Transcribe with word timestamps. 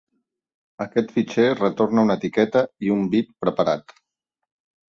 Aquest 0.85 1.11
fitxer 1.17 1.45
retorna 1.59 2.05
una 2.07 2.17
etiqueta 2.21 2.65
i 2.87 2.93
un 2.97 3.07
bit 3.15 3.31
preparat. 3.45 3.95